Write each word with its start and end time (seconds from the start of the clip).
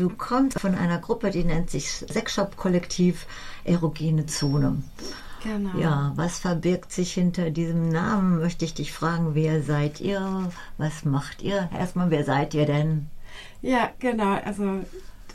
du 0.00 0.08
kommst 0.08 0.58
von 0.58 0.74
einer 0.74 0.98
Gruppe, 0.98 1.30
die 1.30 1.44
nennt 1.44 1.70
sich 1.70 1.90
Sexshop-Kollektiv 1.90 3.26
Erogene 3.64 4.26
Zone. 4.26 4.82
Genau. 5.42 5.78
Ja, 5.78 6.12
was 6.16 6.38
verbirgt 6.38 6.92
sich 6.92 7.12
hinter 7.12 7.50
diesem 7.50 7.88
Namen? 7.88 8.38
Möchte 8.38 8.64
ich 8.64 8.74
dich 8.74 8.92
fragen, 8.92 9.34
wer 9.34 9.62
seid 9.62 10.00
ihr? 10.00 10.50
Was 10.78 11.04
macht 11.04 11.42
ihr? 11.42 11.68
Erstmal, 11.78 12.10
wer 12.10 12.24
seid 12.24 12.54
ihr 12.54 12.66
denn? 12.66 13.08
Ja, 13.62 13.90
genau. 13.98 14.38
Also 14.44 14.84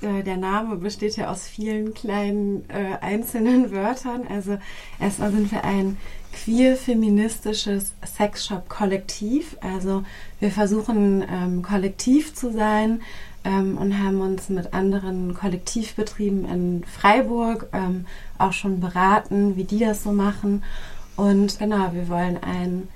äh, 0.05 0.23
der 0.23 0.37
Name 0.37 0.77
besteht 0.77 1.17
ja 1.17 1.29
aus 1.29 1.47
vielen 1.47 1.93
kleinen 1.93 2.69
äh, 2.69 2.97
einzelnen 3.01 3.71
Wörtern. 3.73 4.27
Also 4.29 4.57
erstmal 4.99 5.31
sind 5.31 5.51
wir 5.51 5.63
ein 5.63 5.97
queer-feministisches 6.33 7.93
Sexshop-Kollektiv. 8.05 9.57
Also 9.61 10.03
wir 10.39 10.51
versuchen 10.51 11.23
ähm, 11.29 11.61
kollektiv 11.61 12.33
zu 12.33 12.51
sein 12.51 13.01
ähm, 13.43 13.77
und 13.77 13.97
haben 13.97 14.21
uns 14.21 14.49
mit 14.49 14.73
anderen 14.73 15.33
Kollektivbetrieben 15.33 16.45
in 16.45 16.83
Freiburg 16.83 17.67
ähm, 17.73 18.05
auch 18.37 18.53
schon 18.53 18.79
beraten, 18.79 19.55
wie 19.55 19.63
die 19.63 19.79
das 19.79 20.03
so 20.03 20.11
machen. 20.11 20.63
Und 21.15 21.59
genau, 21.59 21.93
wir 21.93 22.09
wollen 22.09 22.37
ein 22.37 22.87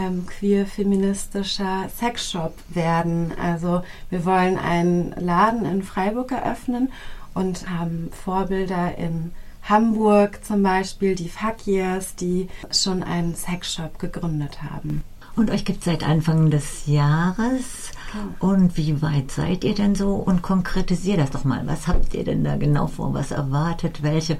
ähm, 0.00 0.26
queer-feministischer 0.26 1.88
Sexshop 1.94 2.54
werden. 2.68 3.32
Also 3.40 3.82
wir 4.08 4.24
wollen 4.24 4.58
einen 4.58 5.12
Laden 5.18 5.64
in 5.64 5.82
Freiburg 5.82 6.32
eröffnen 6.32 6.90
und 7.34 7.68
haben 7.68 8.10
Vorbilder 8.12 8.96
in 8.96 9.32
Hamburg 9.62 10.44
zum 10.44 10.62
Beispiel, 10.62 11.14
die 11.14 11.28
Fakirs, 11.28 12.16
die 12.16 12.48
schon 12.70 13.02
einen 13.02 13.34
Sexshop 13.34 13.98
gegründet 13.98 14.62
haben. 14.62 15.04
Und 15.36 15.50
euch 15.50 15.64
gibt 15.64 15.80
es 15.80 15.84
seit 15.84 16.02
Anfang 16.02 16.50
des 16.50 16.86
Jahres. 16.86 17.92
Genau. 18.12 18.52
Und 18.52 18.76
wie 18.76 19.00
weit 19.00 19.30
seid 19.30 19.64
ihr 19.64 19.74
denn 19.74 19.94
so? 19.94 20.14
Und 20.14 20.42
konkretisiert 20.42 21.20
das 21.20 21.30
doch 21.30 21.44
mal. 21.44 21.66
Was 21.66 21.86
habt 21.86 22.14
ihr 22.14 22.24
denn 22.24 22.42
da 22.42 22.56
genau 22.56 22.88
vor? 22.88 23.14
Was 23.14 23.30
erwartet 23.30 24.02
welche? 24.02 24.38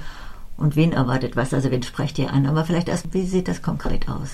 Und 0.57 0.75
wen 0.75 0.93
erwartet 0.93 1.37
was? 1.37 1.55
Also 1.55 1.71
wen 1.71 1.83
sprecht 1.83 2.19
ihr 2.19 2.33
an? 2.33 2.47
Aber 2.47 2.65
vielleicht 2.65 2.89
erst, 2.89 3.15
wie 3.15 3.25
sieht 3.25 3.47
das 3.47 3.63
konkret 3.63 4.09
aus? 4.09 4.31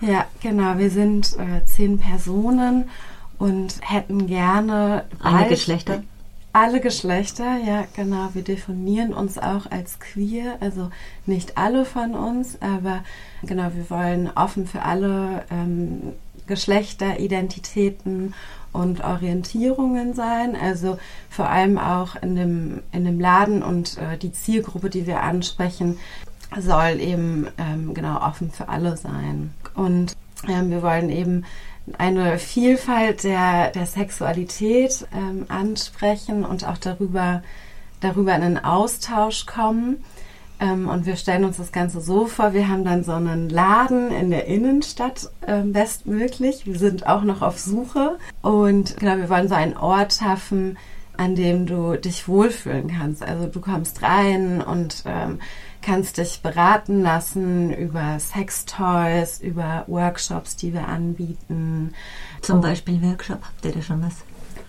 Ja, 0.00 0.26
genau. 0.42 0.78
Wir 0.78 0.90
sind 0.90 1.36
äh, 1.38 1.64
zehn 1.64 1.98
Personen 1.98 2.88
und 3.38 3.80
hätten 3.82 4.26
gerne. 4.26 5.04
Alle 5.20 5.48
Geschlechter? 5.48 6.02
Alle 6.52 6.80
Geschlechter, 6.80 7.58
ja, 7.66 7.84
genau. 7.94 8.30
Wir 8.32 8.42
definieren 8.42 9.12
uns 9.12 9.36
auch 9.36 9.70
als 9.70 9.98
queer, 9.98 10.56
also 10.60 10.90
nicht 11.26 11.58
alle 11.58 11.84
von 11.84 12.14
uns, 12.14 12.56
aber 12.62 13.04
genau, 13.42 13.70
wir 13.74 13.90
wollen 13.90 14.30
offen 14.34 14.66
für 14.66 14.80
alle 14.80 15.44
ähm, 15.50 16.14
Geschlechter, 16.46 17.20
Identitäten 17.20 18.32
und 18.72 19.04
Orientierungen 19.04 20.14
sein. 20.14 20.56
Also 20.56 20.98
vor 21.28 21.48
allem 21.50 21.76
auch 21.76 22.16
in 22.22 22.36
dem, 22.36 22.82
in 22.92 23.04
dem 23.04 23.20
Laden 23.20 23.62
und 23.62 23.98
äh, 23.98 24.16
die 24.16 24.32
Zielgruppe, 24.32 24.88
die 24.88 25.06
wir 25.06 25.22
ansprechen, 25.22 25.98
soll 26.58 27.00
eben 27.00 27.48
ähm, 27.58 27.94
genau 27.94 28.20
offen 28.20 28.50
für 28.50 28.68
alle 28.68 28.96
sein. 28.96 29.52
Und 29.74 30.16
ähm, 30.48 30.70
wir 30.70 30.82
wollen 30.82 31.10
eben 31.10 31.44
eine 31.98 32.38
Vielfalt 32.38 33.24
der, 33.24 33.70
der 33.70 33.86
Sexualität 33.86 35.06
ähm, 35.14 35.46
ansprechen 35.48 36.44
und 36.44 36.66
auch 36.66 36.78
darüber, 36.78 37.42
darüber 38.00 38.34
in 38.34 38.42
einen 38.42 38.64
Austausch 38.64 39.46
kommen. 39.46 40.04
Ähm, 40.58 40.88
und 40.88 41.04
wir 41.06 41.16
stellen 41.16 41.44
uns 41.44 41.58
das 41.58 41.70
Ganze 41.70 42.00
so 42.00 42.26
vor, 42.26 42.54
wir 42.54 42.68
haben 42.68 42.84
dann 42.84 43.04
so 43.04 43.12
einen 43.12 43.50
Laden 43.50 44.10
in 44.10 44.30
der 44.30 44.46
Innenstadt 44.46 45.30
ähm, 45.46 45.72
bestmöglich. 45.72 46.66
Wir 46.66 46.78
sind 46.78 47.06
auch 47.06 47.22
noch 47.22 47.42
auf 47.42 47.58
Suche 47.58 48.18
und 48.42 48.96
genau, 48.96 49.18
wir 49.18 49.28
wollen 49.28 49.48
so 49.48 49.54
einen 49.54 49.76
Ort 49.76 50.14
schaffen, 50.14 50.78
an 51.18 51.34
dem 51.34 51.66
du 51.66 51.96
dich 51.96 52.26
wohlfühlen 52.26 52.88
kannst. 52.88 53.22
Also 53.22 53.46
du 53.46 53.60
kommst 53.60 54.02
rein 54.02 54.62
und 54.62 55.02
ähm, 55.06 55.40
kannst 55.86 56.18
dich 56.18 56.40
beraten 56.42 57.02
lassen 57.02 57.72
über 57.72 58.18
Sextoys, 58.18 59.40
über 59.40 59.84
Workshops, 59.86 60.56
die 60.56 60.74
wir 60.74 60.88
anbieten. 60.88 61.94
Zum 62.42 62.60
Beispiel 62.60 63.00
Workshop, 63.02 63.38
habt 63.42 63.64
ihr 63.64 63.72
da 63.72 63.80
schon 63.80 64.02
was? 64.02 64.16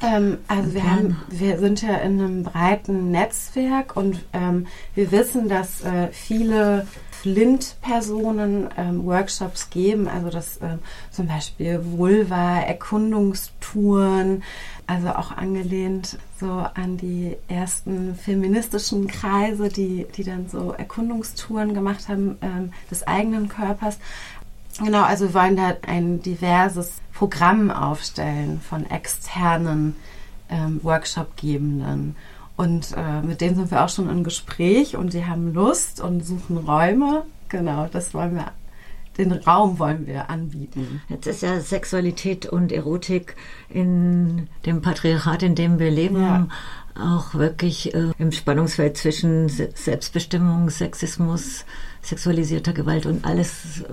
Ähm, 0.02 0.38
also 0.48 0.74
wir, 0.74 0.84
haben, 0.84 1.18
wir 1.30 1.58
sind 1.60 1.82
ja 1.82 1.96
in 1.98 2.20
einem 2.20 2.44
breiten 2.44 3.12
Netzwerk 3.12 3.96
und 3.96 4.24
ähm, 4.34 4.68
wir 4.96 5.12
wissen, 5.12 5.50
dass 5.50 5.84
äh, 5.84 6.10
viele 6.12 6.86
Flint-Personen 7.22 8.70
ähm, 8.78 9.06
Workshops 9.06 9.72
geben, 9.72 10.08
also 10.08 10.30
das 10.30 10.60
ähm, 10.62 10.80
zum 11.10 11.28
Beispiel 11.28 11.82
Vulva, 11.84 12.60
Erkundungstouren, 12.60 14.44
also 14.86 15.10
auch 15.10 15.32
angelehnt 15.32 16.20
so 16.40 16.48
an 16.48 16.98
die 16.98 17.36
ersten 17.48 18.16
feministischen 18.16 19.08
Kreise, 19.08 19.70
die, 19.70 20.06
die 20.16 20.24
dann 20.24 20.48
so 20.48 20.74
Erkundungstouren 20.74 21.74
gemacht 21.74 22.08
haben 22.08 22.38
ähm, 22.42 22.72
des 22.92 23.06
eigenen 23.08 23.50
Körpers. 23.50 23.98
Genau, 24.80 25.04
also 25.04 25.26
wir 25.26 25.34
wollen 25.34 25.56
da 25.56 25.76
ein 25.88 26.22
diverses 26.22 27.02
Programm 27.14 27.72
aufstellen 27.72 28.62
von 28.62 28.90
externen 28.90 29.96
ähm, 30.50 30.80
Workshopgebenden. 30.84 32.16
Und 32.58 32.94
äh, 32.96 33.22
mit 33.22 33.42
denen 33.42 33.56
sind 33.56 33.72
wir 33.72 33.84
auch 33.84 33.90
schon 33.90 34.10
im 34.10 34.24
Gespräch 34.24 34.96
und 34.96 35.14
die 35.14 35.26
haben 35.26 35.54
Lust 35.54 36.00
und 36.00 36.26
suchen 36.26 36.58
Räume. 36.58 37.24
Genau, 37.50 37.88
das 37.92 38.14
wollen 38.14 38.36
wir, 38.36 38.52
den 39.18 39.32
Raum 39.32 39.80
wollen 39.80 40.08
wir 40.08 40.30
anbieten. 40.30 41.02
Jetzt 41.10 41.28
ist 41.28 41.42
ja 41.42 41.60
Sexualität 41.60 42.46
und 42.46 42.72
Erotik 42.72 43.36
in 43.70 44.48
dem 44.66 44.82
Patriarchat, 44.82 45.44
in 45.44 45.56
dem 45.56 45.80
wir 45.80 45.92
leben, 45.92 46.22
ja. 46.22 46.48
auch 46.96 47.34
wirklich 47.34 47.94
äh, 47.94 48.12
im 48.20 48.32
Spannungsfeld 48.32 48.98
zwischen 48.98 49.50
Selbstbestimmung, 49.50 50.70
Sexismus, 50.70 51.66
sexualisierter 52.02 52.74
Gewalt 52.74 53.06
und 53.06 53.26
alles 53.26 53.84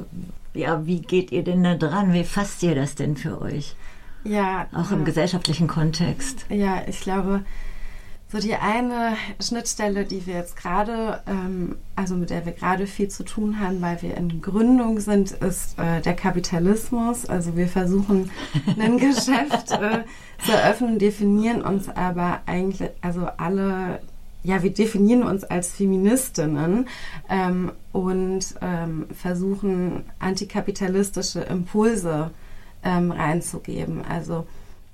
ja, 0.55 0.87
wie 0.87 1.01
geht 1.01 1.33
ihr 1.33 1.43
denn 1.43 1.65
da 1.65 1.75
dran? 1.75 2.12
Wie 2.12 2.25
fasst 2.25 2.62
ihr 2.62 2.75
das 2.75 2.95
denn 2.95 3.17
für 3.17 3.41
euch? 3.43 3.75
Ja. 4.23 4.69
Auch 4.73 4.91
im 4.91 5.01
ja. 5.01 5.05
gesellschaftlichen 5.05 5.67
Kontext. 5.67 6.47
Ja, 6.49 6.83
ich 6.87 7.01
glaube, 7.01 7.45
so 8.34 8.41
die 8.41 8.56
eine 8.56 9.17
Schnittstelle, 9.41 10.05
die 10.05 10.27
wir 10.27 10.34
jetzt 10.34 10.56
gerade, 10.56 11.22
ähm, 11.28 11.77
also 11.95 12.17
mit 12.17 12.31
der 12.31 12.45
wir 12.45 12.53
gerade 12.53 12.89
viel 12.89 13.06
zu 13.06 13.25
tun 13.25 13.61
haben, 13.61 13.81
weil 13.81 14.03
wir 14.03 14.17
in 14.17 14.43
Gründung 14.43 14.99
sind, 14.99 15.31
ist 15.31 15.78
äh, 15.78 16.00
der 16.00 16.15
Kapitalismus. 16.15 17.27
Also 17.27 17.56
wir 17.56 17.69
versuchen 17.69 18.33
ein 18.81 18.99
Geschäft 18.99 19.71
äh, 19.71 20.03
zu 20.44 20.50
eröffnen, 20.50 20.99
definieren 20.99 21.62
uns 21.62 21.89
aber 21.89 22.41
eigentlich, 22.47 22.91
also 23.03 23.28
alle 23.37 24.00
ja, 24.43 24.62
wir 24.62 24.75
definieren 24.75 25.23
uns 25.23 25.43
als 25.44 25.71
Feministinnen 25.71 26.87
ähm, 27.31 27.73
und 27.93 28.44
ähm, 28.61 29.06
versuchen 29.15 30.05
antikapitalistische 30.19 31.41
Impulse 31.41 32.31
ähm, 32.83 33.11
reinzugeben. 33.11 34.05
Also 34.05 34.47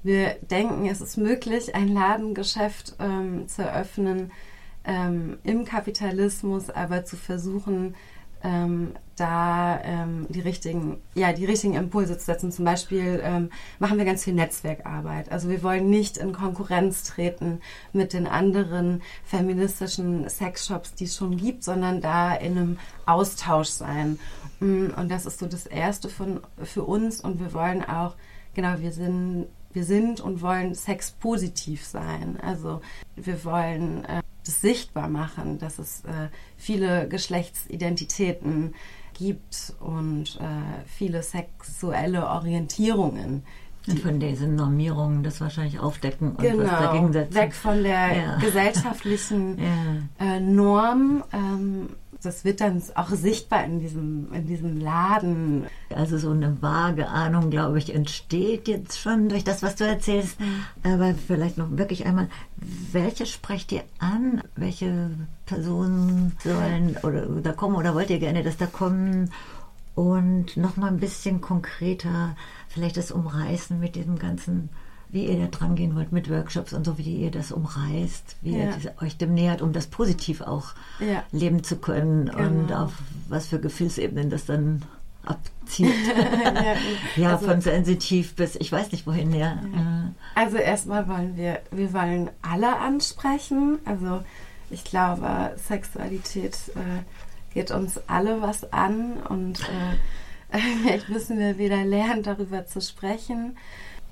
wir 0.02 0.36
denken, 0.50 0.86
es 0.86 1.00
ist 1.00 1.16
möglich, 1.16 1.74
ein 1.74 1.88
Ladengeschäft 1.88 2.96
ähm, 2.98 3.48
zu 3.48 3.62
eröffnen 3.62 4.32
ähm, 4.84 5.38
im 5.44 5.64
Kapitalismus, 5.64 6.70
aber 6.70 7.04
zu 7.04 7.16
versuchen, 7.16 7.94
ähm, 8.42 8.94
da 9.16 9.80
ähm, 9.82 10.26
die 10.30 10.40
richtigen, 10.40 11.02
ja, 11.14 11.34
die 11.34 11.44
richtigen 11.44 11.74
Impulse 11.74 12.16
zu 12.16 12.24
setzen. 12.24 12.50
Zum 12.50 12.64
Beispiel 12.64 13.20
ähm, 13.22 13.50
machen 13.78 13.98
wir 13.98 14.06
ganz 14.06 14.24
viel 14.24 14.32
Netzwerkarbeit. 14.32 15.30
Also 15.30 15.50
wir 15.50 15.62
wollen 15.62 15.90
nicht 15.90 16.16
in 16.16 16.32
Konkurrenz 16.32 17.02
treten 17.02 17.60
mit 17.92 18.14
den 18.14 18.26
anderen 18.26 19.02
feministischen 19.24 20.26
Sexshops, 20.28 20.94
die 20.94 21.04
es 21.04 21.16
schon 21.16 21.36
gibt, 21.36 21.64
sondern 21.64 22.00
da 22.00 22.34
in 22.34 22.56
einem 22.56 22.78
Austausch 23.04 23.68
sein. 23.68 24.18
Mm, 24.60 24.86
und 24.96 25.10
das 25.10 25.26
ist 25.26 25.38
so 25.38 25.46
das 25.46 25.66
Erste 25.66 26.08
von, 26.08 26.40
für 26.62 26.84
uns. 26.84 27.20
Und 27.20 27.40
wir 27.40 27.52
wollen 27.52 27.84
auch, 27.84 28.14
genau, 28.54 28.78
wir 28.78 28.92
sind 28.92 29.48
wir 29.72 29.84
sind 29.84 30.20
und 30.20 30.42
wollen 30.42 30.74
sexpositiv 30.74 31.84
sein. 31.84 32.38
Also 32.42 32.80
wir 33.16 33.44
wollen 33.44 34.04
äh, 34.04 34.22
das 34.44 34.60
sichtbar 34.60 35.08
machen, 35.08 35.58
dass 35.58 35.78
es 35.78 36.04
äh, 36.04 36.28
viele 36.56 37.08
Geschlechtsidentitäten 37.08 38.74
gibt 39.14 39.74
und 39.80 40.38
äh, 40.40 40.84
viele 40.86 41.22
sexuelle 41.22 42.26
Orientierungen. 42.26 43.44
Und 43.86 44.00
von 44.00 44.20
diesen 44.20 44.56
Normierungen 44.56 45.22
das 45.22 45.40
wahrscheinlich 45.40 45.80
aufdecken 45.80 46.32
und 46.32 46.40
genau, 46.40 46.64
was 46.64 46.70
dagegen 46.70 47.12
setzen. 47.12 47.34
Weg 47.34 47.54
von 47.54 47.82
der 47.82 48.16
ja. 48.16 48.36
gesellschaftlichen 48.38 49.58
ja. 50.20 50.36
Äh, 50.36 50.40
Norm. 50.40 51.24
Ähm, 51.32 51.88
das 52.22 52.44
wird 52.44 52.60
dann 52.60 52.82
auch 52.94 53.10
sichtbar 53.10 53.64
in 53.64 53.80
diesem, 53.80 54.32
in 54.32 54.46
diesem 54.46 54.78
Laden. 54.78 55.66
Also 55.94 56.18
so 56.18 56.30
eine 56.30 56.60
vage 56.60 57.08
Ahnung, 57.08 57.50
glaube 57.50 57.78
ich, 57.78 57.94
entsteht 57.94 58.68
jetzt 58.68 58.98
schon 58.98 59.28
durch 59.28 59.44
das, 59.44 59.62
was 59.62 59.76
du 59.76 59.84
erzählst. 59.84 60.38
Mhm. 60.40 60.64
Aber 60.82 61.14
vielleicht 61.14 61.58
noch 61.58 61.76
wirklich 61.76 62.06
einmal, 62.06 62.28
welche 62.92 63.26
sprecht 63.26 63.72
ihr 63.72 63.82
an? 63.98 64.42
Welche 64.56 65.10
Personen 65.46 66.32
sollen 66.42 66.96
oder 67.02 67.26
da 67.26 67.52
kommen 67.52 67.76
oder 67.76 67.94
wollt 67.94 68.10
ihr 68.10 68.18
gerne, 68.18 68.42
dass 68.42 68.56
da 68.56 68.66
kommen? 68.66 69.30
Und 69.94 70.56
noch 70.56 70.76
mal 70.76 70.88
ein 70.88 71.00
bisschen 71.00 71.40
konkreter, 71.40 72.36
vielleicht 72.68 72.96
das 72.96 73.10
Umreißen 73.10 73.78
mit 73.80 73.96
diesem 73.96 74.18
ganzen 74.18 74.70
wie 75.12 75.26
ihr 75.26 75.38
da 75.38 75.46
dran 75.46 75.74
gehen 75.74 75.96
wollt 75.96 76.12
mit 76.12 76.30
Workshops 76.30 76.72
und 76.72 76.84
so, 76.84 76.98
wie 76.98 77.16
ihr 77.16 77.30
das 77.30 77.52
umreißt, 77.52 78.36
wie 78.42 78.56
ja. 78.56 78.64
ihr 78.64 78.72
diese, 78.72 78.94
euch 79.00 79.16
dem 79.16 79.34
nähert, 79.34 79.62
um 79.62 79.72
das 79.72 79.86
positiv 79.86 80.40
auch 80.40 80.74
ja. 81.00 81.24
leben 81.32 81.64
zu 81.64 81.76
können 81.76 82.26
genau. 82.26 82.38
und 82.38 82.72
auf 82.72 82.92
was 83.28 83.46
für 83.46 83.58
Gefühlsebenen 83.58 84.30
das 84.30 84.46
dann 84.46 84.82
abzieht. 85.24 85.92
ja, 86.54 86.74
ja 87.16 87.32
also, 87.32 87.46
von 87.46 87.60
sensitiv 87.60 88.34
bis 88.34 88.56
ich 88.56 88.70
weiß 88.70 88.92
nicht 88.92 89.06
wohin, 89.06 89.34
ja. 89.34 89.58
Also 90.34 90.56
erstmal 90.56 91.08
wollen 91.08 91.36
wir, 91.36 91.60
wir 91.70 91.92
wollen 91.92 92.30
alle 92.42 92.78
ansprechen. 92.78 93.78
Also 93.84 94.22
ich 94.70 94.84
glaube, 94.84 95.54
Sexualität 95.56 96.56
äh, 96.76 97.54
geht 97.54 97.70
uns 97.70 98.00
alle 98.06 98.40
was 98.40 98.72
an 98.72 99.14
und 99.28 99.60
äh, 99.60 100.58
vielleicht 100.82 101.08
müssen 101.08 101.38
wir 101.38 101.58
wieder 101.58 101.84
lernen, 101.84 102.22
darüber 102.22 102.66
zu 102.66 102.80
sprechen. 102.80 103.56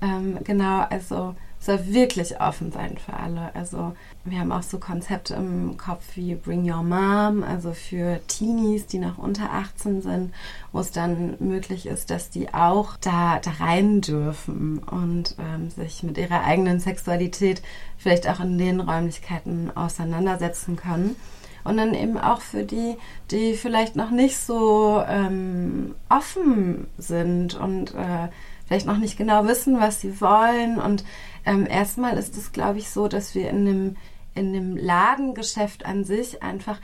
Ähm, 0.01 0.37
genau, 0.43 0.85
also 0.89 1.35
soll 1.59 1.87
wirklich 1.87 2.39
offen 2.39 2.71
sein 2.71 2.97
für 2.97 3.13
alle. 3.13 3.53
Also 3.53 3.93
wir 4.23 4.39
haben 4.39 4.51
auch 4.51 4.63
so 4.63 4.79
Konzepte 4.79 5.33
im 5.35 5.75
Kopf 5.77 6.15
wie 6.15 6.35
Bring 6.35 6.69
Your 6.69 6.83
Mom, 6.83 7.43
also 7.43 7.73
für 7.73 8.19
Teenies, 8.27 8.87
die 8.87 8.99
noch 8.99 9.17
unter 9.17 9.51
18 9.51 10.01
sind, 10.01 10.33
wo 10.71 10.79
es 10.79 10.91
dann 10.91 11.35
möglich 11.39 11.85
ist, 11.85 12.11
dass 12.11 12.29
die 12.29 12.53
auch 12.53 12.95
da, 13.01 13.39
da 13.39 13.51
rein 13.59 13.99
dürfen 13.99 14.79
und 14.79 15.35
ähm, 15.37 15.69
sich 15.69 16.01
mit 16.03 16.17
ihrer 16.17 16.45
eigenen 16.45 16.79
Sexualität 16.79 17.61
vielleicht 17.97 18.29
auch 18.29 18.39
in 18.39 18.57
den 18.57 18.79
Räumlichkeiten 18.79 19.75
auseinandersetzen 19.75 20.77
können. 20.77 21.17
Und 21.65 21.75
dann 21.75 21.93
eben 21.93 22.17
auch 22.17 22.39
für 22.39 22.63
die, 22.63 22.95
die 23.31 23.53
vielleicht 23.55 23.97
noch 23.97 24.11
nicht 24.11 24.37
so 24.37 25.03
ähm, 25.05 25.93
offen 26.07 26.87
sind 26.97 27.53
und 27.53 27.93
äh, 27.93 28.29
vielleicht 28.69 28.85
noch 28.85 28.97
nicht 28.97 29.17
genau 29.17 29.45
wissen, 29.45 29.79
was 29.79 29.99
sie 29.99 30.21
wollen. 30.21 30.79
Und 30.79 31.03
ähm, 31.45 31.65
erstmal 31.67 32.17
ist 32.17 32.37
es, 32.37 32.51
glaube 32.51 32.77
ich, 32.77 32.91
so, 32.91 33.07
dass 33.07 33.33
wir 33.33 33.49
in 33.49 33.65
dem, 33.65 33.95
in 34.35 34.53
dem 34.53 34.77
Ladengeschäft 34.77 35.85
an 35.87 36.03
sich 36.03 36.43
einfach 36.43 36.79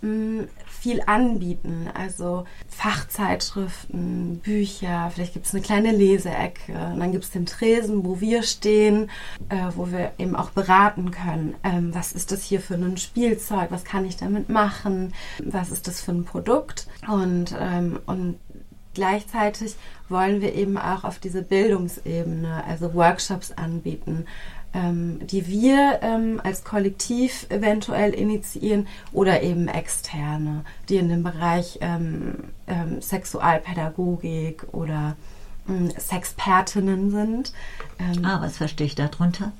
mh, 0.00 0.08
mm, 0.42 0.48
viel 0.66 1.00
anbieten. 1.06 1.88
Also 1.94 2.44
Fachzeitschriften, 2.68 4.40
Bücher, 4.40 5.12
vielleicht 5.14 5.32
gibt 5.32 5.46
es 5.46 5.54
eine 5.54 5.62
kleine 5.62 5.92
Leseecke. 5.92 6.72
Und 6.72 6.98
dann 6.98 7.12
gibt 7.12 7.22
es 7.22 7.30
den 7.30 7.46
Tresen, 7.46 8.04
wo 8.04 8.20
wir 8.20 8.42
stehen, 8.42 9.08
äh, 9.48 9.70
wo 9.76 9.92
wir 9.92 10.12
eben 10.18 10.34
auch 10.34 10.50
beraten 10.50 11.12
können. 11.12 11.54
Ähm, 11.62 11.94
was 11.94 12.12
ist 12.12 12.32
das 12.32 12.42
hier 12.42 12.60
für 12.60 12.74
ein 12.74 12.96
Spielzeug? 12.96 13.70
Was 13.70 13.84
kann 13.84 14.04
ich 14.04 14.16
damit 14.16 14.48
machen? 14.48 15.14
Was 15.44 15.70
ist 15.70 15.86
das 15.86 16.00
für 16.00 16.12
ein 16.12 16.24
Produkt? 16.24 16.88
Und, 17.06 17.54
ähm, 17.60 18.00
und 18.06 18.40
gleichzeitig 18.98 19.76
wollen 20.08 20.40
wir 20.40 20.54
eben 20.54 20.76
auch 20.76 21.04
auf 21.04 21.20
diese 21.20 21.42
Bildungsebene, 21.42 22.64
also 22.66 22.94
Workshops 22.94 23.52
anbieten, 23.52 24.26
ähm, 24.74 25.20
die 25.24 25.46
wir 25.46 26.00
ähm, 26.02 26.40
als 26.42 26.64
Kollektiv 26.64 27.46
eventuell 27.48 28.12
initiieren 28.12 28.88
oder 29.12 29.42
eben 29.42 29.68
externe, 29.68 30.64
die 30.88 30.96
in 30.96 31.08
dem 31.08 31.22
Bereich 31.22 31.78
ähm, 31.80 32.50
ähm 32.66 33.00
Sexualpädagogik 33.00 34.66
oder 34.72 35.14
ähm, 35.68 35.92
Sexpertinnen 35.96 37.12
sind. 37.12 37.52
Ähm, 38.00 38.24
ah, 38.24 38.40
was 38.40 38.56
verstehe 38.56 38.88
ich 38.88 38.96
darunter? 38.96 39.52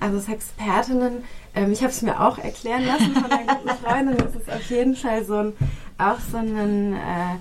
also 0.00 0.20
Sexpertinnen, 0.20 1.24
ich 1.72 1.80
habe 1.80 1.92
es 1.92 2.02
mir 2.02 2.20
auch 2.20 2.36
erklären 2.36 2.84
lassen 2.84 3.14
von 3.14 3.32
einer 3.32 3.54
guten 3.54 3.76
Freundin, 3.82 4.16
das 4.18 4.34
ist 4.34 4.50
auf 4.50 4.68
jeden 4.68 4.94
Fall 4.94 5.24
so 5.24 5.36
ein, 5.36 5.52
auch 5.96 6.18
so 6.30 6.36
ein 6.36 6.92
äh, 6.92 7.36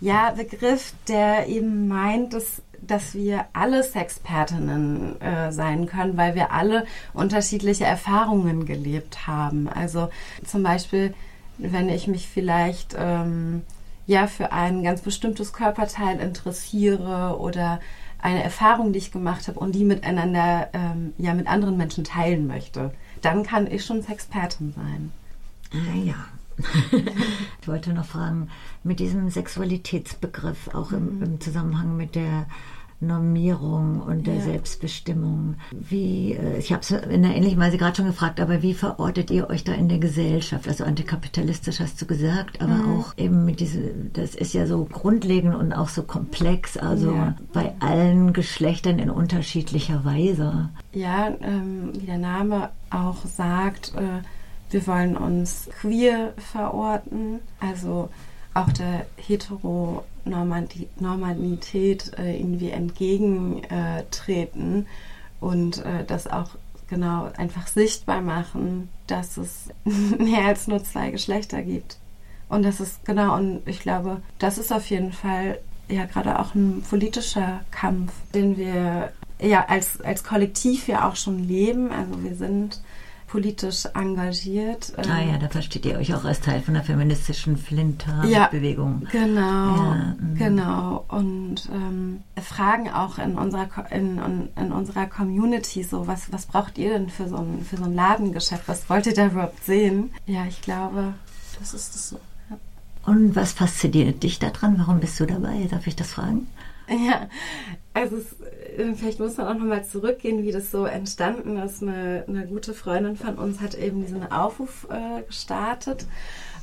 ja, 0.00 0.30
Begriff, 0.30 0.92
der 1.08 1.48
eben 1.48 1.88
meint, 1.88 2.32
dass, 2.32 2.62
dass 2.80 3.14
wir 3.14 3.46
alle 3.52 3.82
Sexpertinnen 3.82 5.20
äh, 5.20 5.52
sein 5.52 5.86
können, 5.86 6.16
weil 6.16 6.34
wir 6.34 6.52
alle 6.52 6.86
unterschiedliche 7.12 7.84
Erfahrungen 7.84 8.66
gelebt 8.66 9.26
haben. 9.26 9.68
Also 9.68 10.10
zum 10.44 10.62
Beispiel, 10.62 11.14
wenn 11.58 11.88
ich 11.88 12.06
mich 12.06 12.28
vielleicht 12.28 12.94
ähm, 12.98 13.62
ja 14.06 14.26
für 14.26 14.52
ein 14.52 14.82
ganz 14.82 15.00
bestimmtes 15.00 15.52
Körperteil 15.52 16.18
interessiere 16.18 17.38
oder 17.38 17.80
eine 18.24 18.42
Erfahrung, 18.42 18.92
die 18.92 18.98
ich 18.98 19.12
gemacht 19.12 19.48
habe 19.48 19.60
und 19.60 19.74
die 19.74 19.84
miteinander, 19.84 20.68
ähm, 20.72 21.12
ja, 21.18 21.34
mit 21.34 21.46
anderen 21.46 21.76
Menschen 21.76 22.04
teilen 22.04 22.46
möchte, 22.46 22.90
dann 23.20 23.42
kann 23.42 23.70
ich 23.70 23.84
schon 23.84 24.02
Sexpertin 24.02 24.72
sein. 24.72 25.12
Ah 25.72 25.96
ja, 25.96 26.14
ich 27.60 27.68
wollte 27.68 27.92
noch 27.92 28.06
fragen, 28.06 28.48
mit 28.82 29.00
diesem 29.00 29.28
Sexualitätsbegriff, 29.30 30.74
auch 30.74 30.92
im, 30.92 31.16
mhm. 31.16 31.22
im 31.22 31.40
Zusammenhang 31.40 31.96
mit 31.96 32.14
der 32.14 32.46
Normierung 33.06 34.00
und 34.00 34.26
der 34.26 34.36
ja. 34.36 34.40
Selbstbestimmung. 34.40 35.56
Wie, 35.72 36.32
äh, 36.32 36.58
ich 36.58 36.72
habe 36.72 36.82
es 36.82 36.90
in 36.90 37.24
einer 37.24 37.34
ähnlichen 37.34 37.58
Weise 37.58 37.76
gerade 37.76 37.96
schon 37.96 38.06
gefragt, 38.06 38.40
aber 38.40 38.62
wie 38.62 38.74
verortet 38.74 39.30
ihr 39.30 39.50
euch 39.50 39.64
da 39.64 39.72
in 39.72 39.88
der 39.88 39.98
Gesellschaft? 39.98 40.68
Also 40.68 40.84
antikapitalistisch 40.84 41.80
hast 41.80 42.00
du 42.00 42.06
gesagt, 42.06 42.60
aber 42.60 42.74
mhm. 42.74 42.98
auch 42.98 43.14
eben 43.16 43.44
mit 43.44 43.60
diesem, 43.60 44.12
das 44.12 44.34
ist 44.34 44.54
ja 44.54 44.66
so 44.66 44.84
grundlegend 44.84 45.54
und 45.54 45.72
auch 45.72 45.88
so 45.88 46.02
komplex, 46.02 46.76
also 46.76 47.12
ja. 47.12 47.36
bei 47.52 47.74
allen 47.80 48.32
Geschlechtern 48.32 48.98
in 48.98 49.10
unterschiedlicher 49.10 50.04
Weise. 50.04 50.70
Ja, 50.92 51.34
ähm, 51.40 51.90
wie 51.94 52.06
der 52.06 52.18
Name 52.18 52.70
auch 52.90 53.24
sagt, 53.26 53.92
äh, 53.96 54.22
wir 54.74 54.86
wollen 54.88 55.16
uns 55.16 55.68
queer 55.80 56.34
verorten, 56.50 57.38
also 57.60 58.08
auch 58.54 58.72
der 58.72 59.06
Heteronormalität 59.16 62.10
äh, 62.18 62.36
irgendwie 62.36 62.70
entgegentreten 62.70 64.88
und 65.40 65.84
äh, 65.84 66.04
das 66.04 66.26
auch 66.26 66.50
genau 66.88 67.30
einfach 67.36 67.68
sichtbar 67.68 68.20
machen, 68.20 68.88
dass 69.06 69.36
es 69.36 69.68
mehr 69.84 70.46
als 70.46 70.66
nur 70.66 70.82
zwei 70.82 71.12
Geschlechter 71.12 71.62
gibt. 71.62 71.98
Und 72.48 72.64
das 72.64 72.80
ist 72.80 73.04
genau, 73.04 73.36
und 73.36 73.62
ich 73.66 73.78
glaube, 73.78 74.22
das 74.40 74.58
ist 74.58 74.72
auf 74.72 74.90
jeden 74.90 75.12
Fall 75.12 75.60
ja 75.88 76.06
gerade 76.06 76.40
auch 76.40 76.56
ein 76.56 76.82
politischer 76.82 77.60
Kampf, 77.70 78.12
den 78.34 78.56
wir 78.56 79.12
ja 79.40 79.66
als, 79.68 80.00
als 80.00 80.24
Kollektiv 80.24 80.88
ja 80.88 81.08
auch 81.08 81.14
schon 81.14 81.46
leben. 81.46 81.92
Also 81.92 82.24
wir 82.24 82.34
sind 82.34 82.80
politisch 83.34 83.84
engagiert. 83.94 84.92
Ah 84.96 85.20
ja, 85.20 85.38
da 85.38 85.48
versteht 85.48 85.84
ihr 85.86 85.98
euch 85.98 86.14
auch 86.14 86.24
als 86.24 86.40
Teil 86.40 86.62
von 86.62 86.74
der 86.74 86.84
feministischen 86.84 87.56
Flinter-Bewegung. 87.56 89.02
Ja, 89.02 89.08
genau, 89.10 89.42
ja, 89.42 90.16
mhm. 90.20 90.34
genau. 90.38 91.04
Und 91.08 91.68
ähm, 91.72 92.22
fragen 92.40 92.88
auch 92.90 93.18
in 93.18 93.36
unserer, 93.36 93.68
in, 93.90 94.20
in, 94.54 94.70
unserer 94.70 95.06
Community 95.06 95.82
so, 95.82 96.06
was, 96.06 96.32
was 96.32 96.46
braucht 96.46 96.78
ihr 96.78 96.90
denn 96.90 97.08
für 97.08 97.26
so, 97.28 97.38
ein, 97.38 97.66
für 97.68 97.76
so 97.76 97.82
ein 97.82 97.96
Ladengeschäft? 97.96 98.68
Was 98.68 98.88
wollt 98.88 99.06
ihr 99.06 99.14
da 99.14 99.26
überhaupt 99.26 99.64
sehen? 99.64 100.12
Ja, 100.26 100.46
ich 100.46 100.62
glaube, 100.62 101.14
das 101.58 101.74
ist 101.74 101.96
es 101.96 102.10
so. 102.10 102.20
Ja. 102.50 102.58
Und 103.04 103.34
was 103.34 103.52
fasziniert 103.52 104.22
dich 104.22 104.38
daran? 104.38 104.78
Warum 104.78 105.00
bist 105.00 105.18
du 105.18 105.26
dabei? 105.26 105.66
Darf 105.68 105.88
ich 105.88 105.96
das 105.96 106.12
fragen? 106.12 106.46
Ja, 106.88 107.28
also 107.94 108.16
es, 108.16 108.32
äh, 108.34 108.53
vielleicht 108.94 109.20
muss 109.20 109.36
man 109.36 109.46
auch 109.46 109.54
nochmal 109.54 109.84
zurückgehen, 109.84 110.42
wie 110.42 110.52
das 110.52 110.70
so 110.70 110.84
entstanden 110.84 111.56
ist. 111.58 111.82
Eine, 111.82 112.24
eine 112.26 112.46
gute 112.46 112.74
Freundin 112.74 113.16
von 113.16 113.36
uns 113.36 113.60
hat 113.60 113.74
eben 113.74 114.02
diesen 114.02 114.30
Aufruf 114.30 114.86
äh, 114.90 115.22
gestartet. 115.22 116.06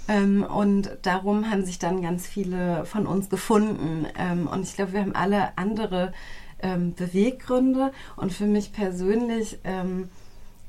Ähm, 0.07 0.43
und 0.43 0.97
darum 1.03 1.49
haben 1.49 1.63
sich 1.63 1.79
dann 1.79 2.01
ganz 2.01 2.27
viele 2.27 2.85
von 2.85 3.05
uns 3.07 3.29
gefunden. 3.29 4.07
Ähm, 4.17 4.47
und 4.47 4.63
ich 4.63 4.75
glaube, 4.75 4.93
wir 4.93 5.01
haben 5.01 5.15
alle 5.15 5.57
andere 5.57 6.13
ähm, 6.61 6.93
Beweggründe. 6.95 7.91
Und 8.15 8.33
für 8.33 8.45
mich 8.45 8.73
persönlich, 8.73 9.59
ähm, 9.63 10.09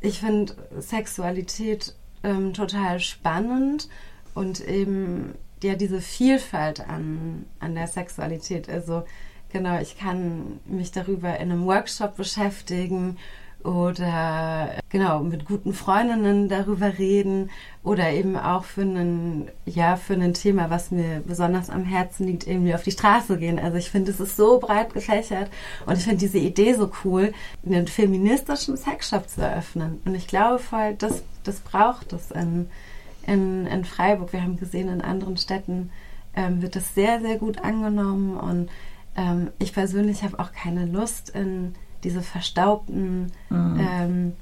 ich 0.00 0.20
finde 0.20 0.54
Sexualität 0.78 1.94
ähm, 2.22 2.54
total 2.54 3.00
spannend 3.00 3.88
und 4.34 4.61
eben 4.66 5.34
ja 5.62 5.75
diese 5.75 6.00
Vielfalt 6.00 6.80
an, 6.80 7.46
an 7.61 7.75
der 7.75 7.87
Sexualität. 7.87 8.68
Also 8.68 9.04
Genau, 9.52 9.78
ich 9.80 9.99
kann 9.99 10.61
mich 10.64 10.92
darüber 10.92 11.38
in 11.38 11.52
einem 11.52 11.66
Workshop 11.66 12.16
beschäftigen 12.16 13.18
oder 13.64 14.71
genau 14.88 15.21
mit 15.21 15.44
guten 15.44 15.75
Freundinnen 15.75 16.49
darüber 16.49 16.99
reden 16.99 17.50
oder 17.85 18.11
eben 18.11 18.37
auch 18.37 18.64
für 18.64 18.80
einen 18.80 19.49
ja 19.66 19.97
für 19.97 20.14
ein 20.14 20.35
Thema, 20.35 20.71
was 20.71 20.90
mir 20.90 21.23
besonders 21.25 21.71
am 21.71 21.85
Herzen 21.85 22.26
liegt, 22.26 22.47
irgendwie 22.47 22.75
auf 22.75 22.82
die 22.82 22.90
Straße 22.90 23.38
gehen. 23.38 23.59
Also 23.59 23.76
ich 23.76 23.90
finde, 23.90 24.11
es 24.11 24.21
ist 24.21 24.37
so 24.37 24.59
breit 24.59 24.94
gefächert 24.94 25.50
und 25.87 25.99
ich 25.99 26.04
finde 26.04 26.18
diese 26.18 26.38
Idee 26.38 26.73
so 26.75 26.90
cool, 27.04 27.32
einen 27.64 27.87
feministischen 27.87 28.76
Sexshop 28.76 29.28
zu 29.28 29.42
eröffnen. 29.42 30.00
Und 30.06 30.14
ich 30.14 30.26
glaube 30.26 30.59
voll, 30.59 30.94
das 30.94 31.23
das 31.44 31.61
braucht 31.61 32.12
es 32.12 32.30
in, 32.30 32.68
in, 33.26 33.66
in 33.66 33.85
Freiburg. 33.85 34.32
Wir 34.32 34.42
haben 34.42 34.59
gesehen, 34.59 34.88
in 34.88 35.02
anderen 35.02 35.37
Städten 35.37 35.90
ähm, 36.35 36.62
wird 36.62 36.75
das 36.75 36.94
sehr 36.94 37.21
sehr 37.21 37.37
gut 37.37 37.62
angenommen 37.62 38.37
und 38.37 38.71
ähm, 39.16 39.50
ich 39.59 39.73
persönlich 39.73 40.23
habe 40.23 40.38
auch 40.38 40.52
keine 40.52 40.87
Lust, 40.87 41.31
in 41.31 41.75
diese 42.04 42.23
verstaubten 42.23 43.33
mhm. 43.50 43.81
ähm, 43.81 44.33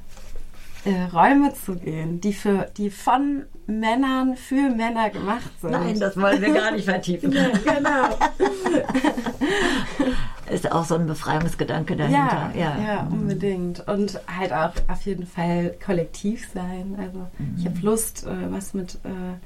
äh, 0.85 1.05
Räume 1.13 1.53
zu 1.55 1.77
gehen, 1.77 2.21
die 2.21 2.33
für 2.33 2.69
die 2.77 2.91
von 2.91 3.45
Männern 3.67 4.37
für 4.37 4.71
Männer 4.71 5.11
gemacht 5.11 5.51
sind. 5.61 5.73
Nein, 5.73 6.01
das 6.01 6.17
wollen 6.17 6.41
wir 6.41 6.55
gar 6.55 6.73
nicht 6.73 6.87
vertiefen. 6.87 7.33
ja, 7.33 7.51
genau. 7.51 8.17
ist 10.51 10.73
auch 10.73 10.85
so 10.85 10.97
ein 10.97 11.07
Befreiungsgedanke 11.07 11.97
dahinter. 11.97 12.51
Ja, 12.55 12.77
ja, 12.77 12.83
ja 12.83 13.09
unbedingt. 13.11 13.87
Und 13.89 14.21
halt 14.27 14.53
auch 14.53 14.73
auf 14.89 15.03
jeden 15.03 15.27
Fall 15.27 15.77
kollektiv 15.85 16.49
sein. 16.53 16.97
Also 16.99 17.29
mhm. 17.39 17.57
ich 17.59 17.67
habe 17.67 17.79
Lust, 17.83 18.27
äh, 18.27 18.51
was 18.51 18.75
mit, 18.75 18.95
äh, 19.05 19.37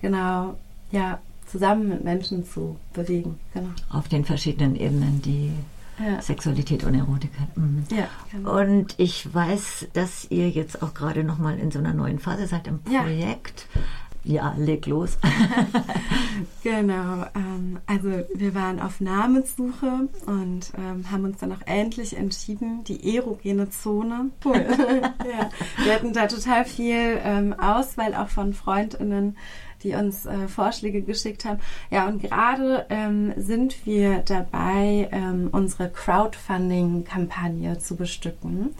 genau, 0.00 0.56
ja, 0.90 1.18
zusammen 1.50 1.88
mit 1.88 2.04
Menschen 2.04 2.44
zu 2.44 2.76
bewegen. 2.92 3.38
Genau. 3.54 3.70
Auf 3.90 4.08
den 4.08 4.24
verschiedenen 4.24 4.76
Ebenen, 4.76 5.20
die 5.22 5.52
ja. 5.98 6.20
Sexualität 6.22 6.84
und 6.84 6.94
Erotik 6.94 7.30
hat. 7.38 7.56
Mhm. 7.56 7.84
Ja, 7.90 8.08
genau. 8.30 8.58
Und 8.60 8.94
ich 8.98 9.32
weiß, 9.32 9.88
dass 9.92 10.26
ihr 10.30 10.48
jetzt 10.48 10.82
auch 10.82 10.94
gerade 10.94 11.24
nochmal 11.24 11.58
in 11.58 11.70
so 11.70 11.78
einer 11.78 11.92
neuen 11.92 12.18
Phase 12.18 12.46
seid 12.46 12.66
im 12.66 12.80
Projekt. 12.82 13.66
Ja. 13.74 13.80
Ja, 14.24 14.54
leg 14.58 14.86
los. 14.86 15.18
genau. 16.62 17.24
Ähm, 17.34 17.78
also 17.86 18.24
wir 18.34 18.54
waren 18.54 18.80
auf 18.80 19.00
Namenssuche 19.00 20.08
und 20.26 20.72
ähm, 20.76 21.10
haben 21.10 21.24
uns 21.24 21.38
dann 21.38 21.52
auch 21.52 21.66
endlich 21.66 22.16
entschieden, 22.16 22.84
die 22.84 23.16
erogene 23.16 23.70
Zone. 23.70 24.30
Cool. 24.44 24.54
ja. 25.30 25.50
Wir 25.84 25.94
hatten 25.94 26.12
da 26.12 26.26
total 26.26 26.64
viel 26.64 27.20
ähm, 27.22 27.54
Auswahl 27.58 28.14
auch 28.14 28.28
von 28.28 28.54
Freundinnen 28.54 29.36
die 29.82 29.94
uns 29.94 30.26
äh, 30.26 30.48
Vorschläge 30.48 31.02
geschickt 31.02 31.44
haben. 31.44 31.60
Ja, 31.90 32.06
und 32.06 32.22
gerade 32.22 32.86
ähm, 32.90 33.32
sind 33.36 33.86
wir 33.86 34.18
dabei, 34.18 35.08
ähm, 35.10 35.48
unsere 35.52 35.88
Crowdfunding-Kampagne 35.88 37.78
zu 37.78 37.96
bestücken. 37.96 38.74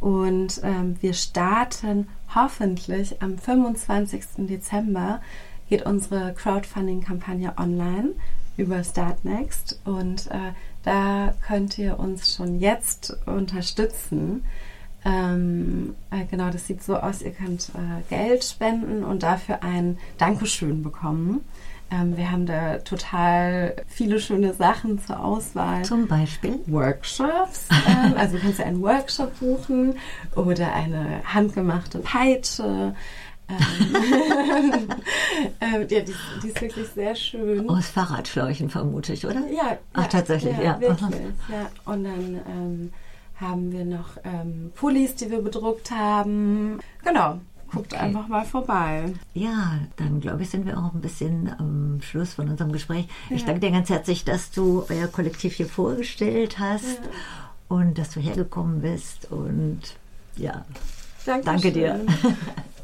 Und 0.00 0.60
ähm, 0.62 0.96
wir 1.00 1.14
starten 1.14 2.08
hoffentlich 2.34 3.22
am 3.22 3.38
25. 3.38 4.46
Dezember 4.48 5.20
geht 5.68 5.86
unsere 5.86 6.34
Crowdfunding-Kampagne 6.34 7.54
online 7.56 8.10
über 8.56 8.84
Startnext 8.84 9.80
und 9.84 10.28
äh, 10.28 10.52
da 10.84 11.34
könnt 11.46 11.78
ihr 11.78 11.98
uns 11.98 12.34
schon 12.34 12.60
jetzt 12.60 13.16
unterstützen. 13.26 14.44
Ähm, 15.04 15.94
äh, 16.10 16.24
genau, 16.30 16.50
das 16.50 16.66
sieht 16.66 16.82
so 16.82 16.96
aus, 16.96 17.22
ihr 17.22 17.32
könnt 17.32 17.70
äh, 17.74 18.02
Geld 18.08 18.44
spenden 18.44 19.04
und 19.04 19.22
dafür 19.22 19.62
ein 19.62 19.98
Dankeschön 20.18 20.82
bekommen. 20.82 21.40
Ähm, 21.90 22.16
wir 22.16 22.30
haben 22.30 22.46
da 22.46 22.78
total 22.78 23.76
viele 23.86 24.18
schöne 24.18 24.54
Sachen 24.54 24.98
zur 25.04 25.20
Auswahl. 25.20 25.84
Zum 25.84 26.06
Beispiel 26.06 26.58
Workshops. 26.66 27.68
Ähm, 27.86 28.14
also 28.18 28.36
du 28.36 28.42
kannst 28.42 28.58
ja 28.58 28.66
einen 28.66 28.82
Workshop 28.82 29.38
buchen 29.38 29.96
oder 30.34 30.72
eine 30.72 31.22
handgemachte 31.24 31.98
Peitsche. 31.98 32.94
Ähm, 33.48 33.56
ähm, 35.60 35.86
ja, 35.90 36.00
die, 36.00 36.14
die, 36.42 36.48
ist 36.48 36.60
wirklich 36.60 36.88
sehr 36.88 37.14
schön. 37.14 37.68
Aus 37.68 37.88
Fahrradschläuchen 37.88 38.70
vermute 38.70 39.12
ich, 39.12 39.26
oder? 39.26 39.40
Ja. 39.50 39.76
Ach, 39.92 40.02
ja, 40.02 40.08
tatsächlich, 40.08 40.56
ja. 40.56 40.62
ja. 40.62 40.80
Wirklich, 40.80 41.10
ja. 41.48 41.70
Und 41.84 42.04
dann 42.04 42.40
ähm, 42.48 42.92
haben 43.38 43.72
wir 43.72 43.84
noch 43.84 44.16
ähm, 44.24 44.72
Pullis, 44.74 45.14
die 45.16 45.30
wir 45.30 45.42
bedruckt 45.42 45.90
haben. 45.90 46.78
Genau. 47.04 47.40
Guckt 47.74 47.92
okay. 47.92 48.02
einfach 48.02 48.28
mal 48.28 48.44
vorbei. 48.44 49.12
Ja, 49.34 49.78
dann 49.96 50.20
glaube 50.20 50.42
ich, 50.42 50.50
sind 50.50 50.66
wir 50.66 50.78
auch 50.78 50.94
ein 50.94 51.00
bisschen 51.00 51.50
am 51.58 52.00
Schluss 52.00 52.34
von 52.34 52.48
unserem 52.48 52.72
Gespräch. 52.72 53.06
Ja. 53.30 53.36
Ich 53.36 53.44
danke 53.44 53.60
dir 53.60 53.70
ganz 53.70 53.88
herzlich, 53.88 54.24
dass 54.24 54.50
du 54.50 54.84
euer 54.88 55.08
Kollektiv 55.08 55.54
hier 55.54 55.66
vorgestellt 55.66 56.58
hast 56.58 56.98
ja. 56.98 57.76
und 57.76 57.98
dass 57.98 58.10
du 58.10 58.20
hergekommen 58.20 58.80
bist. 58.80 59.30
Und 59.30 59.80
ja, 60.36 60.64
Dankeschön. 61.24 61.44
danke 61.44 61.72
dir. 61.72 62.00